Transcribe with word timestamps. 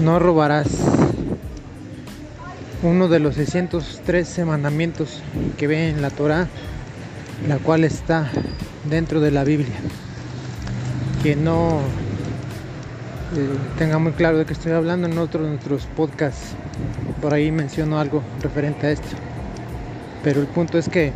No 0.00 0.18
robarás. 0.18 0.68
Uno 2.82 3.08
de 3.08 3.20
los 3.20 3.34
613 3.34 4.46
mandamientos 4.46 5.20
que 5.58 5.66
ve 5.66 5.90
en 5.90 6.00
la 6.00 6.08
Torah, 6.08 6.48
la 7.46 7.58
cual 7.58 7.84
está 7.84 8.30
dentro 8.88 9.20
de 9.20 9.30
la 9.30 9.44
Biblia. 9.44 9.76
Que 11.22 11.36
no 11.36 11.80
eh, 13.36 13.48
tenga 13.78 13.98
muy 13.98 14.12
claro 14.12 14.38
de 14.38 14.46
que 14.46 14.54
estoy 14.54 14.72
hablando 14.72 15.06
en 15.06 15.18
otro 15.18 15.42
de 15.42 15.50
nuestros 15.50 15.84
podcasts. 15.84 16.54
Por 17.20 17.34
ahí 17.34 17.52
menciono 17.52 18.00
algo 18.00 18.22
referente 18.40 18.86
a 18.86 18.92
esto. 18.92 19.16
Pero 20.24 20.40
el 20.40 20.46
punto 20.46 20.78
es 20.78 20.88
que, 20.88 21.12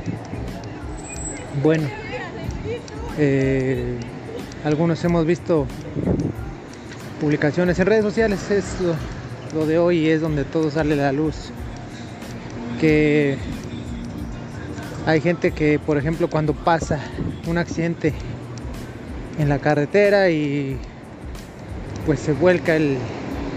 bueno, 1.63 1.89
eh, 3.17 3.97
algunos 4.63 5.03
hemos 5.05 5.25
visto 5.25 5.67
publicaciones 7.25 7.79
en 7.79 7.87
redes 7.87 8.05
sociales, 8.05 8.51
es 8.51 8.67
lo, 9.55 9.65
de 9.65 9.79
hoy, 9.79 10.11
es 10.11 10.21
donde 10.21 10.45
todo 10.45 10.71
sale 10.71 10.93
a 10.93 10.97
la 10.97 11.13
luz. 11.13 11.53
Que 12.79 13.39
hay 15.07 15.23
gente 15.23 15.53
que, 15.53 15.79
por 15.79 15.97
ejemplo, 15.97 16.29
cuando 16.29 16.53
pasa 16.53 17.01
un 17.47 17.57
accidente 17.57 18.13
en 19.39 19.49
la 19.49 19.59
carretera 19.59 20.29
y 20.29 20.77
pues 22.05 22.21
se 22.21 22.35
vuelca 22.35 22.77
el 22.77 22.99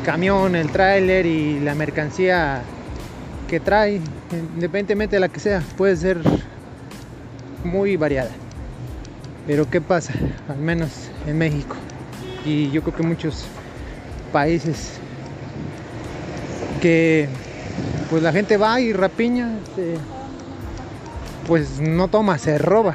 camión, 0.05 0.55
el 0.55 0.71
tráiler 0.71 1.25
y 1.25 1.59
la 1.59 1.75
mercancía 1.75 2.61
que 3.49 3.59
trae, 3.59 3.99
independientemente 4.31 5.17
de 5.17 5.19
la 5.19 5.27
que 5.27 5.41
sea, 5.41 5.61
puede 5.75 5.97
ser 5.97 6.19
muy 7.65 7.97
variada. 7.97 8.31
Pero 9.45 9.69
¿qué 9.69 9.81
pasa? 9.81 10.13
Al 10.47 10.59
menos 10.59 11.09
en 11.27 11.37
México. 11.37 11.75
Y 12.45 12.71
yo 12.71 12.81
creo 12.81 12.95
que 12.95 13.03
muchos 13.03 13.45
países 14.37 14.91
que 16.79 17.27
pues 18.07 18.21
la 18.21 18.31
gente 18.31 18.55
va 18.57 18.79
y 18.79 18.93
rapiña, 18.93 19.49
pues 21.47 21.79
no 21.79 22.07
toma, 22.07 22.37
se 22.37 22.59
roba. 22.59 22.93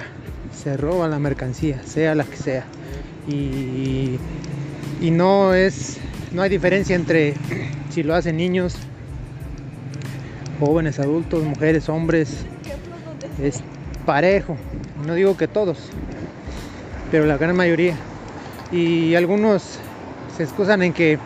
Se 0.56 0.76
roba 0.76 1.08
la 1.08 1.18
mercancía, 1.18 1.82
sea 1.84 2.14
la 2.14 2.22
que 2.22 2.36
sea. 2.36 2.64
Y, 3.26 4.20
y 5.00 5.10
no 5.10 5.52
es, 5.52 5.98
no 6.30 6.42
hay 6.42 6.48
diferencia 6.48 6.94
entre 6.94 7.34
si 7.90 8.04
lo 8.04 8.14
hacen 8.14 8.36
niños, 8.36 8.76
jóvenes, 10.60 11.00
adultos, 11.00 11.42
mujeres, 11.42 11.88
hombres. 11.88 12.46
Es 13.42 13.64
parejo. 14.06 14.56
No 15.04 15.14
digo 15.14 15.36
que 15.36 15.48
todos, 15.48 15.78
pero 17.10 17.26
la 17.26 17.36
gran 17.36 17.56
mayoría. 17.56 17.96
Y 18.70 19.16
algunos 19.16 19.80
se 20.36 20.44
excusan 20.44 20.82
en 20.82 20.92
que 20.92 21.18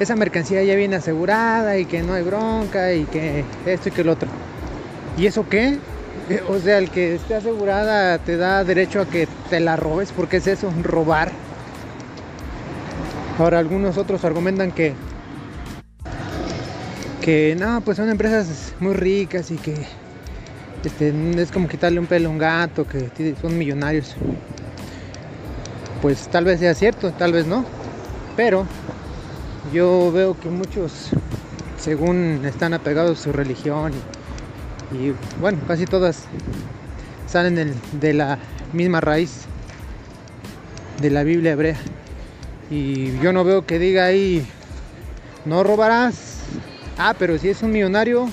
esa 0.00 0.16
mercancía 0.16 0.62
ya 0.62 0.74
viene 0.74 0.96
asegurada 0.96 1.78
y 1.78 1.86
que 1.86 2.02
no 2.02 2.14
hay 2.14 2.22
bronca 2.22 2.92
y 2.92 3.04
que 3.04 3.44
esto 3.66 3.88
y 3.88 3.92
que 3.92 4.00
el 4.02 4.08
otro. 4.08 4.28
¿Y 5.16 5.26
eso 5.26 5.48
qué? 5.48 5.78
Eh, 6.28 6.42
o 6.48 6.58
sea, 6.58 6.78
el 6.78 6.90
que 6.90 7.16
esté 7.16 7.34
asegurada 7.34 8.18
te 8.18 8.36
da 8.36 8.64
derecho 8.64 9.00
a 9.00 9.06
que 9.06 9.28
te 9.50 9.60
la 9.60 9.76
robes, 9.76 10.12
porque 10.12 10.38
es 10.38 10.46
eso, 10.46 10.72
robar. 10.82 11.30
Ahora 13.38 13.58
algunos 13.58 13.98
otros 13.98 14.24
argumentan 14.24 14.72
que 14.72 14.94
que 17.20 17.56
no, 17.58 17.80
pues 17.80 17.96
son 17.96 18.10
empresas 18.10 18.74
muy 18.80 18.92
ricas 18.92 19.50
y 19.50 19.56
que 19.56 19.74
este, 20.84 21.14
es 21.40 21.50
como 21.50 21.68
quitarle 21.68 21.98
un 21.98 22.06
pelo 22.06 22.28
a 22.28 22.32
un 22.32 22.38
gato, 22.38 22.86
que 22.86 23.34
son 23.40 23.56
millonarios 23.56 24.14
pues 26.04 26.28
tal 26.28 26.44
vez 26.44 26.60
sea 26.60 26.74
cierto, 26.74 27.12
tal 27.12 27.32
vez 27.32 27.46
no. 27.46 27.64
Pero 28.36 28.66
yo 29.72 30.12
veo 30.12 30.38
que 30.38 30.48
muchos, 30.48 31.10
según 31.78 32.42
están 32.44 32.74
apegados 32.74 33.20
a 33.20 33.22
su 33.22 33.32
religión 33.32 33.92
y, 34.92 35.12
bueno, 35.40 35.58
casi 35.66 35.86
todas 35.86 36.24
salen 37.26 37.74
de 38.00 38.12
la 38.12 38.38
misma 38.72 39.00
raíz 39.00 39.46
de 41.00 41.10
la 41.10 41.22
Biblia 41.22 41.52
hebrea. 41.52 41.76
Y 42.70 43.18
yo 43.18 43.32
no 43.32 43.44
veo 43.44 43.66
que 43.66 43.78
diga 43.78 44.04
ahí, 44.04 44.46
no 45.44 45.62
robarás. 45.62 46.40
Ah, 46.96 47.14
pero 47.18 47.38
si 47.38 47.48
es 47.48 47.62
un 47.62 47.72
millonario, 47.72 48.28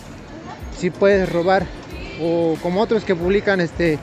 sí 0.77 0.89
puedes 0.89 1.31
robar. 1.31 1.65
O 2.21 2.55
como 2.61 2.81
otros 2.81 3.03
que 3.03 3.15
publican, 3.15 3.59
este, 3.61 3.97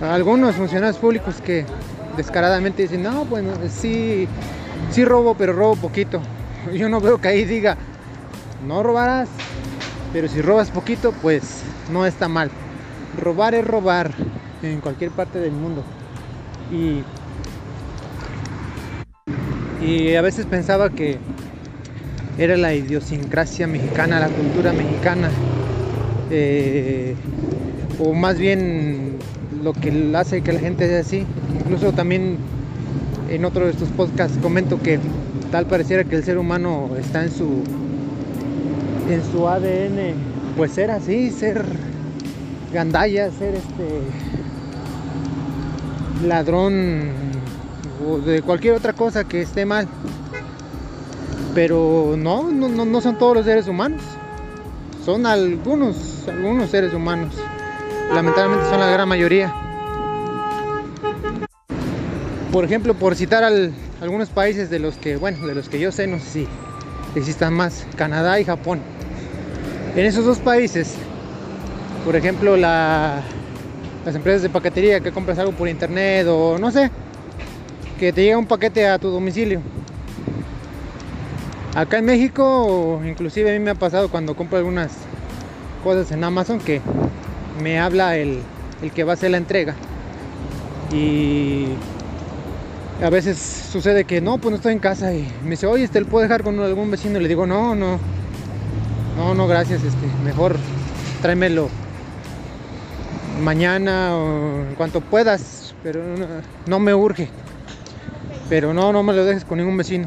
algunos 0.00 0.56
funcionarios 0.56 0.98
públicos 0.98 1.36
que 1.44 1.64
descaradamente 2.16 2.82
dicen, 2.82 3.02
no, 3.02 3.24
bueno, 3.24 3.52
sí, 3.70 4.28
sí 4.90 5.04
robo, 5.04 5.34
pero 5.34 5.52
robo 5.52 5.76
poquito. 5.76 6.20
Yo 6.74 6.88
no 6.88 7.00
veo 7.00 7.18
que 7.18 7.28
ahí 7.28 7.44
diga, 7.44 7.76
no 8.66 8.82
robarás, 8.82 9.28
pero 10.12 10.28
si 10.28 10.40
robas 10.40 10.70
poquito, 10.70 11.12
pues 11.22 11.62
no 11.92 12.06
está 12.06 12.28
mal. 12.28 12.50
Robar 13.20 13.54
es 13.54 13.66
robar 13.66 14.10
en 14.62 14.80
cualquier 14.80 15.10
parte 15.10 15.38
del 15.38 15.52
mundo. 15.52 15.82
Y, 16.72 17.04
a 20.16 20.20
veces 20.20 20.46
pensaba 20.46 20.90
que 20.90 21.18
era 22.38 22.56
la 22.56 22.74
idiosincrasia 22.74 23.68
mexicana, 23.68 24.18
la 24.18 24.28
cultura 24.28 24.72
mexicana, 24.72 25.30
eh, 26.30 27.14
o 28.00 28.12
más 28.12 28.36
bien 28.36 29.18
lo 29.62 29.72
que 29.72 30.12
hace 30.16 30.42
que 30.42 30.52
la 30.52 30.58
gente 30.58 30.88
sea 30.88 31.00
así. 31.00 31.24
Incluso 31.60 31.92
también 31.92 32.36
en 33.30 33.44
otro 33.44 33.66
de 33.66 33.70
estos 33.70 33.90
podcasts 33.90 34.38
comento 34.42 34.82
que 34.82 34.98
tal 35.50 35.66
pareciera 35.66 36.04
que 36.04 36.16
el 36.16 36.24
ser 36.24 36.38
humano 36.38 36.90
está 36.98 37.24
en 37.24 37.30
su 37.30 37.62
en 39.08 39.22
su 39.30 39.46
ADN, 39.46 40.14
pues 40.56 40.72
ser 40.72 40.90
así, 40.90 41.30
ser 41.30 41.64
gandalla, 42.72 43.30
ser 43.30 43.54
este 43.54 44.00
ladrón 46.26 47.10
o 48.06 48.18
de 48.18 48.42
cualquier 48.42 48.74
otra 48.74 48.92
cosa 48.92 49.24
que 49.24 49.42
esté 49.42 49.64
mal. 49.64 49.86
Pero 51.54 52.14
no, 52.18 52.50
no, 52.50 52.68
no 52.68 53.00
son 53.00 53.16
todos 53.16 53.36
los 53.36 53.46
seres 53.46 53.68
humanos. 53.68 54.02
Son 55.04 55.24
algunos, 55.24 56.26
algunos 56.28 56.70
seres 56.70 56.92
humanos 56.92 57.34
lamentablemente 58.12 58.68
son 58.68 58.80
la 58.80 58.90
gran 58.90 59.08
mayoría. 59.08 59.52
Por 62.52 62.64
ejemplo, 62.64 62.94
por 62.94 63.14
citar 63.14 63.44
algunos 64.00 64.28
países 64.28 64.70
de 64.70 64.78
los 64.78 64.96
que, 64.96 65.16
bueno, 65.16 65.46
de 65.46 65.54
los 65.54 65.68
que 65.68 65.78
yo 65.78 65.92
sé, 65.92 66.06
no 66.06 66.18
sé 66.18 66.24
si 66.30 66.48
existan 67.14 67.54
más, 67.54 67.86
Canadá 67.96 68.38
y 68.40 68.44
Japón. 68.44 68.80
En 69.94 70.04
esos 70.04 70.24
dos 70.24 70.38
países, 70.38 70.94
por 72.04 72.16
ejemplo, 72.16 72.56
las 72.56 73.24
empresas 74.06 74.42
de 74.42 74.50
paquetería 74.50 75.00
que 75.00 75.12
compras 75.12 75.38
algo 75.38 75.52
por 75.52 75.68
internet 75.68 76.26
o 76.28 76.58
no 76.58 76.70
sé, 76.70 76.90
que 77.98 78.12
te 78.12 78.22
llega 78.22 78.36
un 78.36 78.46
paquete 78.46 78.86
a 78.86 78.98
tu 78.98 79.08
domicilio. 79.08 79.60
Acá 81.74 81.98
en 81.98 82.06
México, 82.06 83.02
inclusive 83.04 83.50
a 83.50 83.52
mí 83.52 83.58
me 83.58 83.70
ha 83.70 83.74
pasado 83.74 84.08
cuando 84.08 84.34
compro 84.34 84.58
algunas 84.58 84.92
cosas 85.82 86.10
en 86.10 86.24
Amazon 86.24 86.58
que 86.58 86.80
me 87.62 87.78
habla 87.78 88.16
el, 88.16 88.40
que 88.94 89.04
va 89.04 89.12
a 89.12 89.14
hacer 89.14 89.30
la 89.30 89.36
entrega. 89.38 89.74
Y 90.92 91.66
a 93.02 93.10
veces 93.10 93.38
sucede 93.38 94.04
que 94.04 94.20
no, 94.20 94.38
pues 94.38 94.50
no 94.50 94.56
estoy 94.56 94.72
en 94.72 94.78
casa 94.78 95.12
y 95.12 95.28
me 95.42 95.50
dice, 95.50 95.66
oye, 95.66 95.84
¿este 95.84 96.00
lo 96.00 96.06
puedo 96.06 96.22
dejar 96.22 96.42
con 96.42 96.58
algún 96.60 96.90
vecino? 96.90 97.18
Y 97.18 97.22
le 97.22 97.28
digo, 97.28 97.46
no, 97.46 97.74
no, 97.74 97.98
no, 99.16 99.34
no, 99.34 99.46
gracias, 99.46 99.82
este, 99.82 100.06
mejor 100.24 100.56
tráemelo 101.20 101.68
mañana 103.42 104.16
o 104.16 104.62
en 104.62 104.74
cuanto 104.76 105.00
puedas, 105.00 105.74
pero 105.82 106.02
no, 106.66 106.78
me 106.78 106.94
urge. 106.94 107.28
Pero 108.48 108.72
no, 108.72 108.92
no 108.92 109.02
me 109.02 109.12
lo 109.12 109.24
dejes 109.24 109.44
con 109.44 109.58
ningún 109.58 109.76
vecino. 109.76 110.06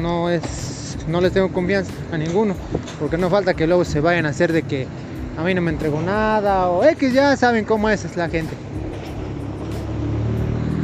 No, 0.00 0.30
es, 0.30 0.96
no 1.08 1.20
les 1.20 1.32
tengo 1.32 1.52
confianza 1.52 1.92
a 2.12 2.16
ninguno, 2.16 2.54
porque 2.98 3.18
no 3.18 3.28
falta 3.28 3.54
que 3.54 3.66
luego 3.66 3.84
se 3.84 4.00
vayan 4.00 4.26
a 4.26 4.30
hacer 4.30 4.52
de 4.52 4.62
que 4.62 4.86
a 5.36 5.42
mí 5.42 5.52
no 5.52 5.60
me 5.60 5.70
entregó 5.70 6.00
nada, 6.00 6.68
o 6.68 6.82
X, 6.84 7.12
ya 7.12 7.36
saben 7.36 7.64
cómo 7.64 7.90
es 7.90 8.16
la 8.16 8.28
gente. 8.28 8.54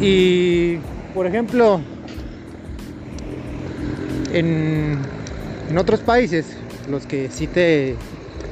Y, 0.00 0.78
por 1.14 1.26
ejemplo, 1.26 1.80
en, 4.32 4.98
otros 5.76 6.00
países, 6.00 6.46
los 6.90 7.06
que 7.06 7.28
cité, 7.28 7.96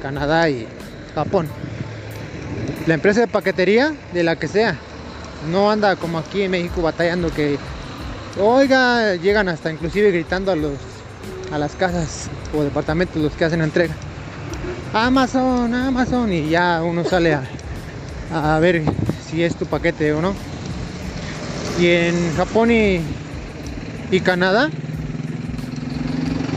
Canadá 0.01 0.49
y 0.49 0.67
Japón, 1.13 1.47
la 2.87 2.95
empresa 2.95 3.21
de 3.21 3.27
paquetería, 3.27 3.93
de 4.13 4.23
la 4.23 4.35
que 4.37 4.47
sea, 4.47 4.77
no 5.51 5.69
anda 5.69 5.95
como 5.95 6.17
aquí 6.17 6.43
en 6.43 6.51
México 6.51 6.81
batallando 6.81 7.31
que, 7.31 7.57
oiga, 8.39 9.15
llegan 9.15 9.49
hasta 9.49 9.71
inclusive 9.71 10.11
gritando 10.11 10.51
a 10.51 10.55
los 10.55 10.73
a 11.51 11.57
las 11.57 11.75
casas 11.75 12.29
o 12.57 12.63
departamentos 12.63 13.21
los 13.21 13.33
que 13.33 13.43
hacen 13.43 13.61
entrega. 13.61 13.93
Amazon, 14.93 15.73
Amazon 15.73 16.31
y 16.31 16.49
ya 16.49 16.81
uno 16.81 17.03
sale 17.03 17.33
a, 17.33 17.43
a 18.31 18.59
ver 18.59 18.83
si 19.29 19.43
es 19.43 19.55
tu 19.55 19.65
paquete 19.65 20.13
o 20.13 20.21
no. 20.21 20.33
Y 21.81 21.87
en 21.87 22.35
Japón 22.35 22.69
y, 22.69 23.01
Canadá 24.23 24.69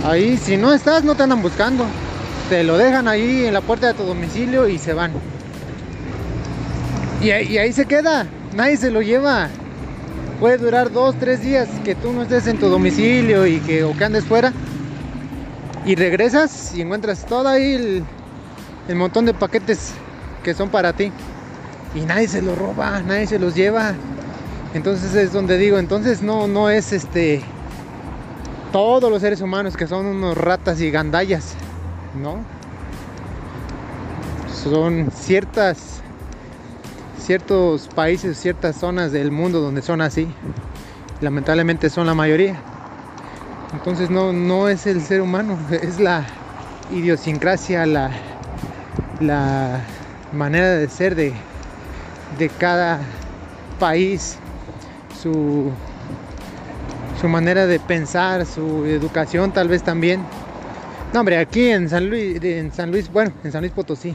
Ahí, 0.05 0.37
si 0.37 0.59
no 0.59 0.75
estás, 0.75 1.03
no 1.03 1.15
te 1.15 1.23
andan 1.23 1.41
buscando. 1.41 1.87
Te 2.51 2.63
lo 2.63 2.77
dejan 2.77 3.09
ahí 3.09 3.47
en 3.47 3.55
la 3.55 3.63
puerta 3.63 3.87
de 3.87 3.95
tu 3.95 4.03
domicilio 4.03 4.69
y 4.69 4.77
se 4.77 4.93
van. 4.93 5.13
Y, 7.23 7.31
ahí- 7.31 7.73
se 7.73 7.87
queda. 7.87 8.27
Nadie 8.55 8.77
se 8.77 8.91
lo 8.91 9.01
lleva. 9.01 9.49
Puede 10.41 10.59
durar 10.59 10.93
dos, 10.93 11.19
tres 11.19 11.41
días 11.41 11.69
que 11.85 11.95
tú 11.95 12.13
no 12.13 12.25
estés 12.25 12.47
en 12.47 12.59
tu 12.59 12.69
domicilio 12.69 13.47
y 13.47 13.61
que 13.61 13.83
o 13.83 13.97
que 13.97 14.05
andes 14.05 14.25
fuera. 14.25 14.53
Y 15.87 15.95
regresas 15.95 16.75
y 16.75 16.83
encuentras 16.83 17.25
todo 17.25 17.49
ahí 17.49 18.05
el 18.89 18.97
montón 18.97 19.25
de 19.25 19.33
paquetes 19.33 19.93
que 20.43 20.53
son 20.53 20.69
para 20.69 20.93
ti. 20.93 21.11
Y 21.95 22.01
nadie 22.01 22.29
se 22.29 22.43
los 22.43 22.59
roba, 22.59 23.01
nadie 23.01 23.27
se 23.27 23.39
los 23.39 23.55
lleva. 23.55 23.95
Entonces 24.75 25.15
es 25.15 25.33
donde 25.33 25.57
digo, 25.57 25.79
entonces 25.79 26.21
no, 26.21 26.49
no 26.49 26.69
es 26.69 26.93
este 26.93 27.43
todos 28.73 29.09
los 29.11 29.21
seres 29.21 29.41
humanos 29.41 29.77
que 29.77 29.87
son 29.87 30.05
unos 30.05 30.37
ratas 30.37 30.81
y 30.81 30.91
gandallas, 30.91 31.55
¿no? 32.21 32.45
Son 34.53 35.11
ciertas 35.13 36.03
ciertos 37.25 37.89
países, 37.89 38.37
ciertas 38.37 38.77
zonas 38.77 39.11
del 39.13 39.31
mundo 39.31 39.61
donde 39.61 39.81
son 39.81 40.01
así. 40.01 40.29
Lamentablemente 41.21 41.89
son 41.89 42.07
la 42.07 42.15
mayoría. 42.15 42.57
Entonces 43.73 44.11
no, 44.11 44.33
no 44.33 44.69
es 44.69 44.87
el 44.87 45.01
ser 45.01 45.21
humano, 45.21 45.59
es 45.71 45.99
la 45.99 46.27
idiosincrasia, 46.93 47.87
la, 47.87 48.11
la 49.21 49.81
manera 50.33 50.71
de 50.73 50.89
ser 50.89 51.15
de, 51.15 51.33
de 52.39 52.49
cada 52.51 53.01
país, 53.79 54.39
su, 55.25 55.71
su 57.19 57.29
manera 57.29 57.67
de 57.67 57.81
pensar, 57.81 58.45
su 58.45 58.85
educación 58.85 59.53
tal 59.53 59.69
vez 59.69 59.83
también. 59.83 60.23
No, 61.15 61.21
hombre, 61.21 61.39
aquí 61.39 61.71
en 61.71 61.89
San 61.89 62.11
Luis, 62.11 62.43
en 62.43 62.73
San 62.73 62.91
Luis, 62.91 63.11
bueno, 63.11 63.33
en 63.43 63.51
San 63.51 63.63
Luis 63.63 63.73
Potosí, 63.73 64.15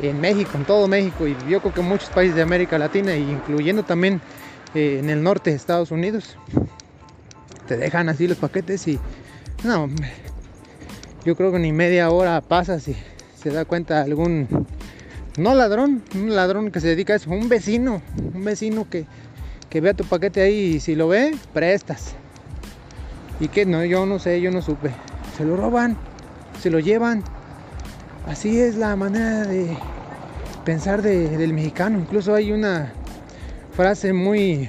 en 0.00 0.18
México, 0.20 0.52
en 0.54 0.64
todo 0.64 0.88
México, 0.88 1.26
y 1.26 1.36
yo 1.48 1.60
creo 1.60 1.74
que 1.74 1.82
muchos 1.82 2.08
países 2.08 2.34
de 2.34 2.42
América 2.42 2.78
Latina, 2.78 3.14
incluyendo 3.14 3.82
también 3.82 4.22
eh, 4.74 5.00
en 5.02 5.10
el 5.10 5.22
norte 5.22 5.50
de 5.50 5.56
Estados 5.56 5.90
Unidos, 5.90 6.38
te 7.68 7.76
dejan 7.76 8.08
así 8.08 8.26
los 8.26 8.38
paquetes 8.38 8.88
y 8.88 8.98
no, 9.64 9.82
hombre, 9.82 10.08
yo 11.24 11.36
creo 11.36 11.52
que 11.52 11.58
ni 11.58 11.72
media 11.72 12.08
hora 12.10 12.40
pasa 12.40 12.80
si 12.80 12.96
se 13.42 13.50
da 13.50 13.64
cuenta 13.64 14.00
algún, 14.00 14.66
no 15.36 15.54
ladrón, 15.54 16.02
un 16.14 16.34
ladrón 16.34 16.70
que 16.70 16.80
se 16.80 16.88
dedica 16.88 17.12
a 17.12 17.16
eso, 17.16 17.30
un 17.30 17.48
vecino, 17.48 18.00
un 18.32 18.44
vecino 18.44 18.88
que, 18.88 19.06
que 19.70 19.80
vea 19.80 19.94
tu 19.94 20.04
paquete 20.04 20.40
ahí 20.42 20.74
y 20.76 20.80
si 20.80 20.94
lo 20.94 21.08
ve, 21.08 21.36
prestas. 21.52 22.14
Y 23.40 23.48
que 23.48 23.66
no, 23.66 23.84
yo 23.84 24.06
no 24.06 24.18
sé, 24.18 24.40
yo 24.40 24.50
no 24.50 24.62
supe. 24.62 24.90
Se 25.36 25.44
lo 25.44 25.56
roban, 25.56 25.96
se 26.60 26.70
lo 26.70 26.78
llevan. 26.78 27.22
Así 28.26 28.60
es 28.60 28.76
la 28.76 28.96
manera 28.96 29.44
de 29.46 29.76
pensar 30.64 31.02
de- 31.02 31.36
del 31.36 31.52
mexicano. 31.52 31.98
Incluso 31.98 32.34
hay 32.34 32.50
una 32.52 32.92
frase 33.72 34.12
muy 34.12 34.68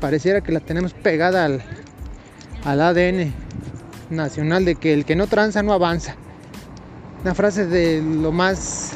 pareciera 0.00 0.40
que 0.40 0.52
la 0.52 0.60
tenemos 0.60 0.92
pegada 0.94 1.44
al, 1.44 1.62
al 2.64 2.80
ADN 2.80 3.32
nacional 4.10 4.64
de 4.64 4.74
que 4.74 4.92
el 4.92 5.04
que 5.04 5.14
no 5.14 5.26
tranza 5.26 5.62
no 5.62 5.72
avanza. 5.72 6.16
Una 7.22 7.34
frase 7.34 7.66
de 7.66 8.02
lo 8.02 8.32
más 8.32 8.92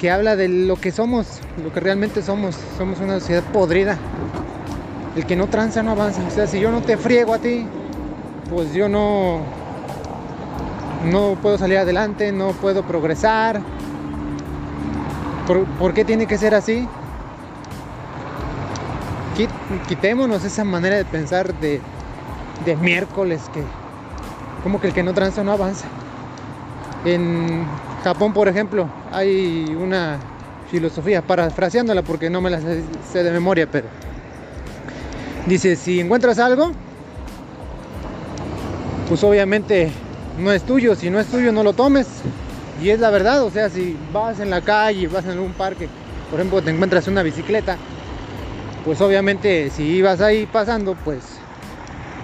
que 0.00 0.10
habla 0.10 0.34
de 0.34 0.48
lo 0.48 0.76
que 0.76 0.92
somos, 0.92 1.40
lo 1.62 1.72
que 1.72 1.80
realmente 1.80 2.22
somos. 2.22 2.56
Somos 2.78 3.00
una 3.00 3.20
sociedad 3.20 3.42
podrida. 3.52 3.98
El 5.14 5.26
que 5.26 5.36
no 5.36 5.46
tranza 5.48 5.82
no 5.82 5.90
avanza. 5.90 6.22
O 6.26 6.30
sea, 6.30 6.46
si 6.46 6.58
yo 6.58 6.70
no 6.70 6.80
te 6.80 6.96
friego 6.96 7.34
a 7.34 7.38
ti, 7.38 7.66
pues 8.48 8.72
yo 8.72 8.88
no 8.88 9.40
no 11.04 11.34
puedo 11.40 11.58
salir 11.58 11.78
adelante, 11.78 12.32
no 12.32 12.52
puedo 12.52 12.82
progresar. 12.82 13.60
¿Por, 15.78 15.92
qué 15.94 16.04
tiene 16.04 16.26
que 16.26 16.38
ser 16.38 16.54
así? 16.54 16.88
Quit- 19.36 19.86
Quitémonos 19.88 20.44
esa 20.44 20.64
manera 20.64 20.96
de 20.96 21.04
pensar 21.04 21.52
de, 21.60 21.80
de 22.64 22.76
miércoles 22.76 23.40
que 23.52 23.62
como 24.62 24.80
que 24.80 24.88
el 24.88 24.94
que 24.94 25.02
no 25.02 25.12
tranza 25.12 25.42
no 25.42 25.52
avanza. 25.52 25.86
En 27.04 27.66
Japón, 28.02 28.32
por 28.32 28.48
ejemplo, 28.48 28.88
hay 29.12 29.76
una 29.78 30.18
filosofía, 30.70 31.22
parafraseándola 31.22 32.02
porque 32.02 32.30
no 32.30 32.40
me 32.40 32.50
la 32.50 32.60
sé, 32.60 33.22
de 33.22 33.30
memoria, 33.30 33.68
pero 33.70 33.88
dice, 35.46 35.76
si 35.76 36.00
encuentras 36.00 36.38
algo, 36.38 36.72
pues 39.08 39.22
obviamente 39.24 39.90
no 40.38 40.52
es 40.52 40.62
tuyo, 40.62 40.94
si 40.94 41.10
no 41.10 41.20
es 41.20 41.26
tuyo 41.26 41.52
no 41.52 41.62
lo 41.62 41.72
tomes. 41.72 42.06
Y 42.80 42.88
es 42.88 43.00
la 43.00 43.10
verdad, 43.10 43.44
o 43.44 43.50
sea, 43.50 43.68
si 43.68 43.98
vas 44.12 44.40
en 44.40 44.48
la 44.48 44.62
calle, 44.62 45.06
vas 45.08 45.24
en 45.24 45.32
algún 45.32 45.52
parque, 45.52 45.88
por 46.30 46.40
ejemplo, 46.40 46.62
te 46.62 46.70
encuentras 46.70 47.06
una 47.08 47.22
bicicleta, 47.22 47.76
pues 48.84 49.00
obviamente 49.02 49.68
si 49.70 49.82
ibas 49.82 50.22
ahí 50.22 50.46
pasando, 50.46 50.96
pues, 51.04 51.20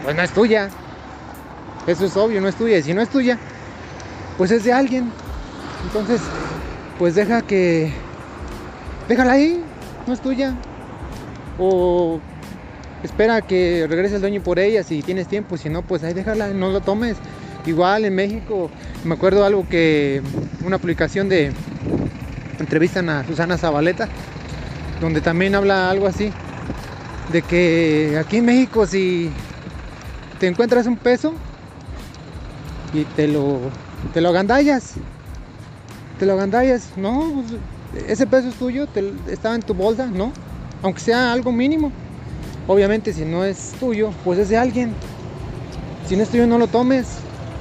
pues 0.02 0.17
no 0.17 0.22
es 0.22 0.31
tuya. 0.31 0.70
Eso 1.87 2.06
es 2.06 2.17
obvio, 2.17 2.40
no 2.40 2.49
es 2.49 2.56
tuya. 2.56 2.79
Y 2.79 2.82
si 2.82 2.94
no 2.94 3.02
es 3.02 3.08
tuya, 3.08 3.38
pues 4.38 4.50
es 4.50 4.64
de 4.64 4.72
alguien. 4.72 5.11
Entonces, 5.86 6.20
pues 6.98 7.14
deja 7.14 7.42
que... 7.42 7.92
Déjala 9.08 9.34
ahí, 9.34 9.62
no 10.06 10.14
es 10.14 10.20
tuya. 10.20 10.54
O 11.60 12.18
espera 13.04 13.40
que 13.40 13.86
regrese 13.88 14.16
el 14.16 14.20
dueño 14.20 14.42
por 14.42 14.58
ella 14.58 14.82
si 14.82 15.02
tienes 15.02 15.28
tiempo. 15.28 15.56
Si 15.56 15.68
no, 15.68 15.82
pues 15.82 16.02
ahí 16.02 16.12
déjala, 16.12 16.48
no 16.48 16.70
lo 16.70 16.80
tomes. 16.80 17.16
Igual 17.66 18.04
en 18.04 18.16
México, 18.16 18.68
me 19.04 19.14
acuerdo 19.14 19.44
algo 19.44 19.68
que... 19.68 20.22
Una 20.64 20.78
publicación 20.78 21.28
de... 21.28 21.52
Entrevistan 22.58 23.08
a 23.08 23.24
Susana 23.24 23.56
Zabaleta, 23.56 24.08
donde 25.00 25.20
también 25.20 25.54
habla 25.54 25.88
algo 25.88 26.08
así. 26.08 26.32
De 27.30 27.42
que 27.42 28.18
aquí 28.18 28.38
en 28.38 28.46
México 28.46 28.86
si 28.86 29.30
te 30.40 30.48
encuentras 30.48 30.86
un 30.86 30.96
peso 30.96 31.34
y 32.92 33.04
te 33.04 33.28
lo, 33.28 33.60
te 34.12 34.20
lo 34.20 34.30
agandallas. 34.30 34.94
Te 36.18 36.26
lo 36.26 36.32
agandallas. 36.32 36.90
No, 36.96 37.44
pues, 37.92 38.08
ese 38.08 38.26
peso 38.26 38.48
es 38.48 38.54
tuyo, 38.54 38.86
estaba 39.28 39.54
en 39.54 39.62
tu 39.62 39.74
bolsa, 39.74 40.06
¿no? 40.06 40.32
Aunque 40.82 41.00
sea 41.00 41.32
algo 41.32 41.52
mínimo. 41.52 41.92
Obviamente 42.67 43.12
si 43.12 43.24
no 43.24 43.44
es 43.44 43.74
tuyo, 43.79 44.10
pues 44.24 44.38
es 44.38 44.48
de 44.48 44.56
alguien. 44.56 44.93
Si 46.06 46.17
no 46.17 46.22
es 46.22 46.29
tuyo, 46.29 46.46
no 46.46 46.58
lo 46.58 46.67
tomes. 46.67 47.06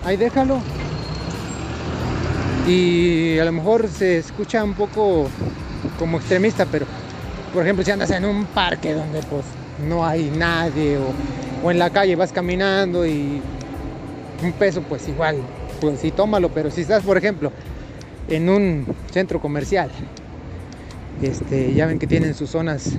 Ahí 0.03 0.17
déjalo. 0.17 0.59
Y 2.67 3.37
a 3.37 3.45
lo 3.45 3.51
mejor 3.51 3.87
se 3.87 4.17
escucha 4.17 4.63
un 4.63 4.73
poco 4.73 5.27
como 5.99 6.17
extremista, 6.17 6.65
pero 6.65 6.87
por 7.53 7.63
ejemplo 7.63 7.85
si 7.85 7.91
andas 7.91 8.09
en 8.09 8.25
un 8.25 8.45
parque 8.45 8.93
donde 8.93 9.21
pues 9.21 9.45
no 9.87 10.05
hay 10.05 10.31
nadie 10.35 10.97
o, 10.97 11.13
o 11.63 11.71
en 11.71 11.77
la 11.77 11.91
calle 11.91 12.15
vas 12.15 12.31
caminando 12.31 13.05
y 13.05 13.39
un 14.43 14.51
peso 14.53 14.81
pues 14.81 15.07
igual, 15.07 15.37
pues 15.79 15.99
sí 15.99 16.09
tómalo, 16.09 16.49
pero 16.49 16.71
si 16.71 16.81
estás 16.81 17.03
por 17.03 17.17
ejemplo 17.17 17.51
en 18.27 18.49
un 18.49 18.85
centro 19.11 19.39
comercial, 19.39 19.89
este, 21.21 21.73
ya 21.73 21.85
ven 21.85 21.99
que 21.99 22.07
tienen 22.07 22.33
sus 22.33 22.49
zonas 22.49 22.91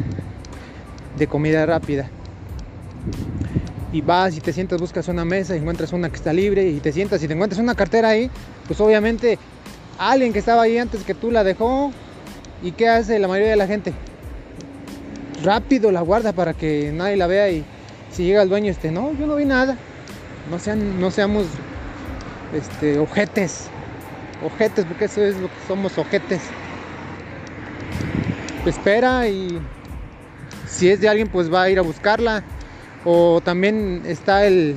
de 1.19 1.27
comida 1.27 1.67
rápida. 1.67 2.09
Y 3.93 4.01
vas 4.01 4.37
y 4.37 4.41
te 4.41 4.53
sientas, 4.53 4.81
buscas 4.81 5.09
una 5.09 5.25
mesa, 5.25 5.57
encuentras 5.57 5.93
una 5.93 6.11
que 6.11 6.17
está 6.17 6.33
libre 6.33 6.69
y 6.69 6.81
te 6.81 6.93
sientas. 6.93 7.23
Y 7.23 7.29
te 7.29 7.35
encuentras 7.35 7.61
una 7.61 7.75
cartera 7.75 8.09
ahí, 8.11 8.31
pues 8.67 8.81
obviamente 8.81 9.39
alguien 9.99 10.33
que 10.33 10.39
estaba 10.39 10.63
ahí 10.63 10.77
antes 10.79 11.03
que 11.05 11.15
tú 11.15 11.31
la 11.31 11.45
dejó. 11.45 11.93
Y 12.63 12.73
qué 12.73 12.89
hace 12.89 13.19
la 13.19 13.29
mayoría 13.29 13.51
de 13.51 13.57
la 13.57 13.67
gente 13.67 13.93
rápido 15.43 15.93
la 15.93 16.01
guarda 16.01 16.33
para 16.33 16.55
que 16.55 16.91
nadie 16.93 17.17
la 17.17 17.27
vea 17.27 17.51
y 17.51 17.65
si 18.11 18.25
llega 18.25 18.43
el 18.43 18.49
dueño 18.49 18.71
este 18.71 18.91
no 18.91 19.13
yo 19.19 19.27
no 19.27 19.37
vi 19.37 19.45
nada. 19.45 19.77
No 20.51 20.59
sean 20.59 21.01
no 21.01 21.11
seamos 21.11 21.47
este 22.55 22.99
ojetes 22.99 23.69
ojetes 24.45 24.85
porque 24.85 25.07
eso 25.07 25.23
es 25.23 25.37
lo 25.37 25.49
que 25.49 25.55
somos 25.67 25.99
ojetes. 25.99 26.41
Espera 28.65 29.29
y 29.29 29.61
si 30.67 30.91
es 30.91 31.01
de 31.01 31.09
alguien 31.09 31.29
pues 31.29 31.53
va 31.53 31.63
a 31.63 31.71
ir 31.71 31.79
a 31.79 31.83
buscarla. 31.83 32.43
O 33.05 33.41
también 33.41 34.03
está 34.05 34.47
el 34.47 34.77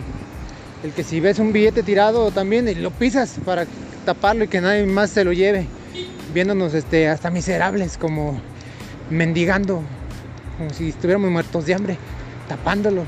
el 0.84 0.92
que 0.94 1.04
si 1.04 1.20
ves 1.20 1.40
un 1.40 1.52
billete 1.52 1.84
tirado 1.84 2.32
también 2.32 2.82
lo 2.82 2.92
pisas 2.92 3.36
para 3.44 3.66
taparlo 4.06 4.46
y 4.46 4.48
que 4.48 4.62
nadie 4.62 4.86
más 4.86 5.10
se 5.10 5.24
lo 5.24 5.34
lleve. 5.34 5.68
Viéndonos 6.34 6.74
este 6.74 7.08
hasta 7.08 7.32
miserables 7.32 7.98
como 7.98 8.40
mendigando 9.10 9.82
como 10.58 10.70
si 10.72 10.90
estuviéramos 10.90 11.32
muertos 11.32 11.66
de 11.66 11.74
hambre 11.74 11.98
tapándolo. 12.48 13.04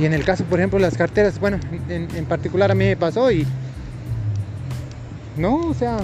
Y 0.00 0.04
en 0.04 0.14
el 0.14 0.24
caso 0.24 0.44
por 0.44 0.58
ejemplo 0.58 0.78
las 0.78 0.96
carteras 0.96 1.38
bueno 1.38 1.60
en, 1.88 2.08
en 2.14 2.24
particular 2.24 2.70
a 2.72 2.74
mí 2.74 2.86
me 2.86 2.96
pasó 2.96 3.30
y 3.30 3.46
no 5.38 5.56
o 5.56 5.74
sea 5.74 5.98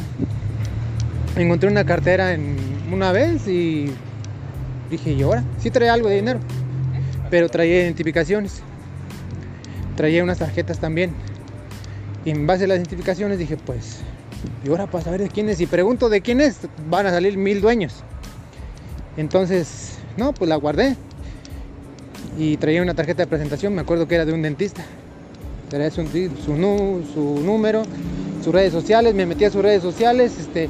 encontré 1.36 1.68
una 1.70 1.84
cartera 1.84 2.34
en 2.34 2.56
una 2.92 3.12
vez 3.12 3.48
y 3.48 3.92
dije 4.90 5.12
y 5.12 5.22
ahora 5.22 5.44
sí 5.58 5.70
traía 5.70 5.94
algo 5.94 6.08
de 6.08 6.16
dinero 6.16 6.40
pero 7.30 7.48
traía 7.48 7.82
identificaciones 7.82 8.62
traía 9.96 10.22
unas 10.22 10.38
tarjetas 10.38 10.80
también 10.80 11.14
Y 12.24 12.30
en 12.30 12.46
base 12.46 12.64
a 12.64 12.68
las 12.68 12.78
identificaciones 12.78 13.38
dije, 13.38 13.56
pues, 13.56 14.00
y 14.64 14.68
ahora 14.68 14.86
para 14.88 15.04
saber 15.04 15.22
de 15.22 15.28
quién 15.30 15.48
es, 15.48 15.60
y 15.60 15.66
pregunto 15.66 16.08
de 16.08 16.20
quién 16.22 16.40
es, 16.40 16.60
van 16.88 17.06
a 17.06 17.10
salir 17.10 17.36
mil 17.38 17.60
dueños. 17.60 18.04
Entonces, 19.16 19.98
no, 20.16 20.32
pues 20.34 20.48
la 20.48 20.56
guardé. 20.56 20.96
Y 22.38 22.56
traía 22.58 22.82
una 22.82 22.94
tarjeta 22.94 23.24
de 23.24 23.26
presentación, 23.28 23.74
me 23.74 23.82
acuerdo 23.82 24.08
que 24.08 24.14
era 24.16 24.24
de 24.24 24.32
un 24.32 24.42
dentista. 24.42 24.84
Traía 25.68 25.90
su, 25.90 26.06
su, 26.06 27.04
su 27.14 27.40
número, 27.44 27.82
sus 28.42 28.52
redes 28.52 28.72
sociales, 28.72 29.14
me 29.14 29.26
metí 29.26 29.44
a 29.44 29.50
sus 29.50 29.62
redes 29.62 29.82
sociales, 29.82 30.38
este, 30.38 30.68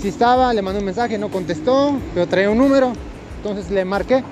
si 0.00 0.08
estaba, 0.08 0.52
le 0.52 0.62
mandé 0.62 0.80
un 0.80 0.84
mensaje, 0.84 1.18
no 1.18 1.30
contestó, 1.30 1.96
pero 2.14 2.26
traía 2.26 2.50
un 2.50 2.58
número, 2.58 2.92
entonces 3.38 3.70
le 3.70 3.84
marqué. 3.84 4.22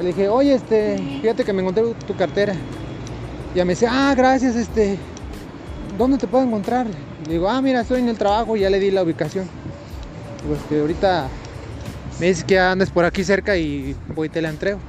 Le 0.00 0.06
dije, 0.06 0.28
oye, 0.28 0.54
este, 0.54 0.98
fíjate 1.22 1.44
que 1.44 1.52
me 1.52 1.62
encontré 1.62 1.84
tu 2.06 2.16
cartera. 2.16 2.54
Ya 3.54 3.64
me 3.64 3.74
dice, 3.74 3.86
ah, 3.88 4.12
gracias, 4.16 4.56
este, 4.56 4.98
¿dónde 5.96 6.18
te 6.18 6.26
puedo 6.26 6.44
encontrar? 6.44 6.86
Le 7.26 7.32
digo, 7.32 7.48
ah, 7.48 7.62
mira, 7.62 7.80
estoy 7.80 8.00
en 8.00 8.08
el 8.08 8.18
trabajo, 8.18 8.56
ya 8.56 8.68
le 8.70 8.80
di 8.80 8.90
la 8.90 9.02
ubicación. 9.02 9.48
Pues 10.46 10.60
que 10.68 10.80
ahorita 10.80 11.28
me 12.20 12.26
dice 12.26 12.44
que 12.44 12.58
andes 12.58 12.90
por 12.90 13.04
aquí 13.04 13.24
cerca 13.24 13.56
y 13.56 13.96
voy 14.14 14.26
y 14.26 14.30
te 14.30 14.42
la 14.42 14.50
entrego. 14.50 14.80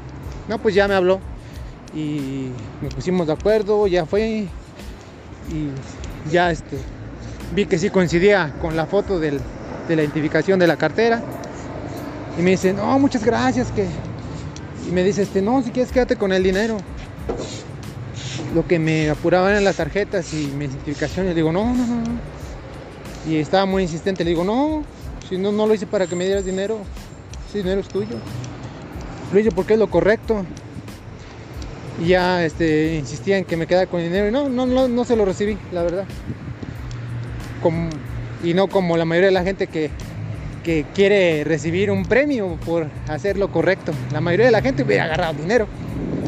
No, 0.50 0.60
pues 0.60 0.76
ya 0.76 0.88
me 0.88 0.96
habló 0.96 1.20
y 1.96 2.50
nos 2.82 2.94
pusimos 2.94 3.28
de 3.28 3.34
acuerdo, 3.34 3.88
ya 3.88 4.06
fue 4.06 4.28
y 4.28 4.50
ya 6.32 6.52
este, 6.52 6.78
vi 7.54 7.66
que 7.66 7.78
sí 7.78 7.90
coincidía 7.90 8.54
con 8.62 8.76
la 8.76 8.86
foto 8.86 9.20
de 9.20 9.40
la 9.90 10.04
identificación 10.04 10.60
de 10.60 10.68
la 10.68 10.78
cartera 10.78 11.22
y 12.38 12.42
me 12.42 12.52
dice, 12.52 12.74
no, 12.74 12.98
muchas 13.00 13.24
gracias, 13.24 13.72
que... 13.72 13.88
Y 14.88 14.92
me 14.92 15.04
dice, 15.04 15.24
este, 15.24 15.42
no, 15.42 15.64
si 15.64 15.72
quieres 15.72 15.92
quédate 15.92 16.16
con 16.16 16.32
el 16.32 16.44
dinero. 16.44 16.78
Lo 18.54 18.68
que 18.68 18.78
me 18.78 19.10
apuraban 19.10 19.52
eran 19.52 19.64
las 19.64 19.78
tarjetas 19.78 20.32
y 20.34 20.48
mis 20.58 20.70
identificaciones. 20.70 21.32
Le 21.32 21.36
digo, 21.36 21.52
no, 21.52 21.74
no, 21.74 21.86
no. 21.88 22.04
Y 23.28 23.38
estaba 23.38 23.66
muy 23.66 23.84
insistente. 23.84 24.24
Le 24.24 24.32
digo, 24.32 24.44
no, 24.44 24.84
si 25.28 25.38
no, 25.38 25.52
no 25.52 25.66
lo 25.66 25.74
hice 25.74 25.88
para 25.88 26.06
que 26.06 26.16
me 26.16 26.26
dieras 26.26 26.46
dinero. 26.46 26.80
Ese 27.50 27.60
dinero 27.60 27.82
es 27.82 27.88
tuyo. 27.88 28.18
Lo 29.34 29.40
hice 29.40 29.52
porque 29.52 29.74
es 29.74 29.80
lo 29.80 29.90
correcto. 29.90 30.46
Y 32.00 32.10
ya 32.10 32.46
este, 32.46 32.96
insistía 32.96 33.38
en 33.38 33.46
que 33.46 33.58
me 33.58 33.66
quedara 33.66 33.88
con 33.88 34.02
dinero. 34.02 34.28
Y 34.28 34.32
no, 34.32 34.50
no, 34.50 34.68
no, 34.68 34.88
no 34.88 35.04
se 35.06 35.16
lo 35.16 35.26
recibí, 35.26 35.58
la 35.72 35.82
verdad. 35.82 36.06
Y 38.44 38.54
no 38.54 38.68
como 38.68 38.98
la 38.98 39.06
mayoría 39.06 39.28
de 39.28 39.34
la 39.34 39.44
gente 39.44 39.68
que, 39.68 39.90
que 40.64 40.86
quiere 40.94 41.44
recibir 41.44 41.92
un 41.92 42.04
premio 42.06 42.58
por 42.66 42.88
hacer 43.08 43.38
lo 43.38 43.52
correcto. 43.52 43.92
La 44.12 44.22
mayoría 44.22 44.48
de 44.48 44.52
la 44.52 44.62
gente 44.62 44.84
hubiera 44.84 45.06
agarrado 45.06 45.34
dinero. 45.34 45.68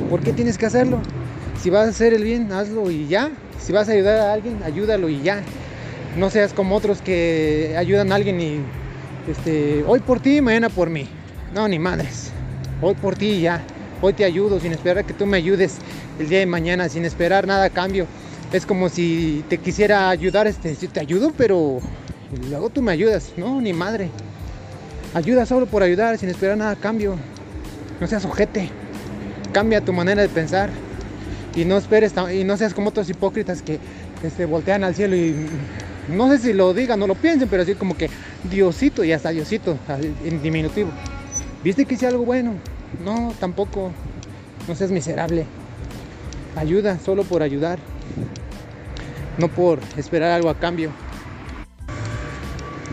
¿Por 0.09 0.21
qué 0.21 0.33
tienes 0.33 0.57
que 0.57 0.65
hacerlo? 0.65 0.99
Si 1.61 1.69
vas 1.69 1.87
a 1.87 1.89
hacer 1.89 2.13
el 2.13 2.23
bien, 2.23 2.51
hazlo 2.51 2.89
y 2.89 3.07
ya. 3.07 3.31
Si 3.59 3.73
vas 3.73 3.89
a 3.89 3.91
ayudar 3.91 4.19
a 4.19 4.33
alguien, 4.33 4.61
ayúdalo 4.63 5.09
y 5.09 5.21
ya. 5.21 5.41
No 6.15 6.29
seas 6.29 6.53
como 6.53 6.75
otros 6.75 7.01
que 7.01 7.75
ayudan 7.77 8.11
a 8.11 8.15
alguien 8.15 8.39
y 8.39 8.59
este, 9.29 9.83
hoy 9.85 9.99
por 9.99 10.19
ti, 10.19 10.41
mañana 10.41 10.69
por 10.69 10.89
mí. 10.89 11.07
No, 11.53 11.67
ni 11.67 11.79
madres. 11.79 12.31
Hoy 12.81 12.95
por 12.95 13.15
ti 13.15 13.27
y 13.27 13.41
ya. 13.41 13.63
Hoy 14.01 14.13
te 14.13 14.23
ayudo 14.23 14.59
sin 14.59 14.71
esperar 14.71 15.05
que 15.05 15.13
tú 15.13 15.25
me 15.25 15.37
ayudes 15.37 15.77
el 16.19 16.29
día 16.29 16.39
de 16.39 16.45
mañana, 16.45 16.87
sin 16.87 17.03
esperar 17.03 17.47
nada 17.47 17.65
a 17.65 17.69
cambio. 17.69 18.05
Es 18.53 18.65
como 18.65 18.87
si 18.87 19.43
te 19.49 19.57
quisiera 19.57 20.09
ayudar, 20.09 20.47
este, 20.47 20.73
te 20.73 20.99
ayudo, 21.01 21.33
pero 21.37 21.79
luego 22.49 22.69
tú 22.69 22.81
me 22.81 22.93
ayudas. 22.93 23.33
No, 23.35 23.59
ni 23.59 23.73
madre. 23.73 24.09
Ayuda 25.13 25.45
solo 25.45 25.65
por 25.65 25.83
ayudar, 25.83 26.17
sin 26.17 26.29
esperar 26.29 26.57
nada 26.57 26.71
a 26.71 26.75
cambio. 26.75 27.15
No 27.99 28.07
seas 28.07 28.23
ojete. 28.23 28.69
Cambia 29.51 29.81
tu 29.81 29.91
manera 29.91 30.21
de 30.21 30.29
pensar. 30.29 30.69
Y 31.55 31.65
no 31.65 31.77
esperes 31.77 32.13
y 32.33 32.43
no 32.43 32.55
seas 32.55 32.73
como 32.73 32.89
otros 32.89 33.09
hipócritas 33.09 33.61
que, 33.61 33.79
se 34.35 34.45
voltean 34.45 34.83
al 34.83 34.95
cielo 34.95 35.15
y 35.15 35.35
no 36.09 36.27
sé 36.31 36.39
si 36.39 36.53
lo 36.53 36.73
digan 36.73 37.01
o 37.03 37.07
lo 37.07 37.13
piensen, 37.13 37.47
pero 37.47 37.61
así 37.61 37.75
como 37.75 37.95
que 37.95 38.09
Diosito 38.49 39.03
y 39.03 39.11
hasta 39.11 39.29
Diosito 39.29 39.77
en 40.25 40.41
diminutivo. 40.41 40.89
¿Viste 41.63 41.85
que 41.85 41.95
hice 41.95 42.07
algo 42.07 42.25
bueno? 42.25 42.53
No, 43.03 43.33
tampoco. 43.39 43.91
No 44.67 44.75
seas 44.75 44.91
miserable. 44.91 45.45
Ayuda 46.55 46.97
solo 46.99 47.23
por 47.23 47.43
ayudar. 47.43 47.79
No 49.37 49.47
por 49.47 49.79
esperar 49.97 50.31
algo 50.31 50.49
a 50.49 50.55
cambio. 50.55 50.91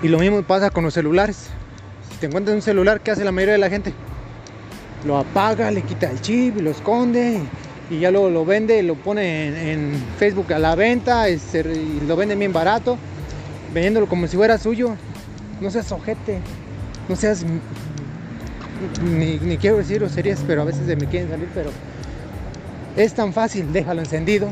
Y 0.03 0.09
lo 0.09 0.19
mismo 0.19 0.43
pasa 0.43 0.71
con 0.71 0.85
los 0.85 0.95
celulares. 0.95 1.49
Si 2.11 2.19
te 2.19 2.27
encuentras 2.27 2.55
un 2.55 2.63
celular, 2.63 3.01
¿qué 3.01 3.11
hace 3.11 3.25
la 3.25 3.33
mayoría 3.33 3.55
de 3.55 3.59
la 3.59 3.71
gente? 3.71 3.93
Lo 5.07 5.17
apaga, 5.17 5.71
le 5.71 5.83
quita 5.83 6.11
el 6.11 6.21
chip, 6.21 6.61
lo 6.61 6.71
esconde 6.71 7.41
y 7.91 8.01
ya 8.01 8.11
luego 8.11 8.31
lo 8.31 8.45
vende, 8.45 8.83
lo 8.83 8.95
pone 8.95 9.73
en, 9.73 9.93
Facebook 10.19 10.53
a 10.53 10.59
la 10.59 10.75
venta 10.75 11.29
y, 11.29 11.39
lo 12.07 12.17
vende 12.17 12.35
bien 12.35 12.53
barato, 12.53 12.97
vendiéndolo 13.73 14.07
como 14.07 14.27
si 14.27 14.37
fuera 14.37 14.59
suyo. 14.59 14.97
No 15.61 15.71
seas 15.71 15.91
ojete, 15.93 16.41
no 17.09 17.17
seas. 17.17 17.45
Ni, 19.03 19.39
quiero 19.59 19.79
decir 19.79 20.01
groserías, 20.01 20.43
pero 20.47 20.63
a 20.63 20.65
veces 20.65 20.87
se 20.87 20.97
me 20.97 21.07
quieren 21.07 21.31
salir, 21.31 21.49
pero 21.55 21.71
es 22.97 23.15
tan 23.15 23.33
fácil, 23.33 23.73
déjalo 23.73 24.01
encendido. 24.01 24.49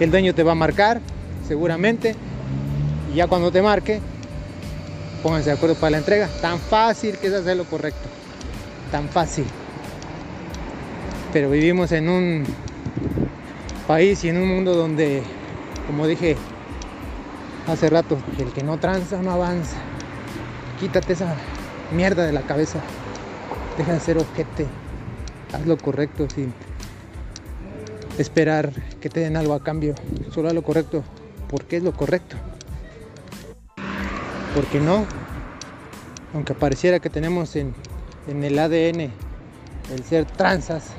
El 0.00 0.10
dueño 0.10 0.34
te 0.34 0.42
va 0.42 0.52
a 0.52 0.56
marcar, 0.56 1.00
seguramente, 1.46 2.14
y 3.12 3.16
ya 3.16 3.26
cuando 3.26 3.50
te 3.50 3.62
marque, 3.62 4.00
pónganse 5.22 5.50
de 5.50 5.56
acuerdo 5.56 5.74
para 5.76 5.92
la 5.92 5.98
entrega. 5.98 6.28
Tan 6.40 6.58
fácil 6.58 7.16
que 7.18 7.28
es 7.28 7.32
hacer 7.32 7.56
lo 7.56 7.64
correcto, 7.64 8.08
tan 8.90 9.08
fácil 9.08 9.46
pero 11.36 11.50
vivimos 11.50 11.92
en 11.92 12.08
un 12.08 12.44
país 13.86 14.24
y 14.24 14.30
en 14.30 14.38
un 14.38 14.48
mundo 14.48 14.74
donde, 14.74 15.22
como 15.86 16.06
dije 16.06 16.34
hace 17.66 17.90
rato, 17.90 18.16
el 18.38 18.52
que 18.54 18.62
no 18.62 18.78
tranza 18.78 19.20
no 19.20 19.32
avanza. 19.32 19.76
Quítate 20.80 21.12
esa 21.12 21.34
mierda 21.92 22.24
de 22.24 22.32
la 22.32 22.40
cabeza. 22.40 22.80
Deja 23.76 23.92
de 23.92 24.00
ser 24.00 24.16
objeto. 24.16 24.64
Haz 25.52 25.66
lo 25.66 25.76
correcto 25.76 26.26
sin 26.34 26.54
esperar 28.18 28.72
que 29.00 29.08
te 29.08 29.20
den 29.20 29.36
algo 29.36 29.54
a 29.54 29.62
cambio. 29.62 29.94
Solo 30.32 30.48
haz 30.48 30.54
lo 30.54 30.62
correcto 30.62 31.02
porque 31.48 31.76
es 31.76 31.82
lo 31.82 31.92
correcto. 31.92 32.36
Porque 34.54 34.80
no, 34.80 35.06
aunque 36.34 36.54
pareciera 36.54 36.98
que 36.98 37.10
tenemos 37.10 37.56
en, 37.56 37.74
en 38.26 38.42
el 38.42 38.58
ADN 38.58 39.12
el 39.92 40.02
ser 40.04 40.24
transas, 40.24 40.92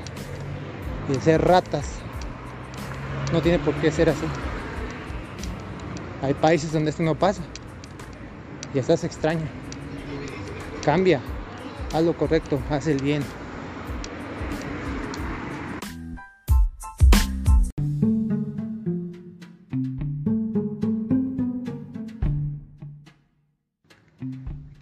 y 1.08 1.14
ser 1.20 1.42
ratas. 1.42 1.86
No 3.32 3.40
tiene 3.40 3.58
por 3.58 3.74
qué 3.74 3.90
ser 3.90 4.10
así. 4.10 4.26
Hay 6.22 6.34
países 6.34 6.72
donde 6.72 6.90
esto 6.90 7.02
no 7.02 7.14
pasa. 7.14 7.42
Y 8.74 8.78
estás 8.78 9.04
extraño. 9.04 9.46
Cambia. 10.84 11.20
Haz 11.94 12.04
lo 12.04 12.16
correcto. 12.16 12.60
Haz 12.70 12.86
el 12.86 13.02
bien. 13.02 13.22